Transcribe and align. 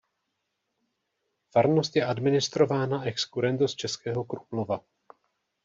Farnost 1.53 1.95
je 1.95 2.05
administrována 2.05 3.03
ex 3.03 3.25
currendo 3.25 3.67
z 3.67 3.75
Českého 3.75 4.23
Krumlova. 4.23 4.79